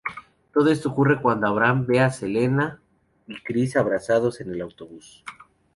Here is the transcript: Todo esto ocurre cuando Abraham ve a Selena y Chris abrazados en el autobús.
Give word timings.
Todo 0.51 0.71
esto 0.71 0.89
ocurre 0.89 1.21
cuando 1.21 1.45
Abraham 1.45 1.85
ve 1.85 1.99
a 1.99 2.09
Selena 2.09 2.81
y 3.27 3.35
Chris 3.43 3.75
abrazados 3.75 4.41
en 4.41 4.49
el 4.51 4.61
autobús. 4.61 5.23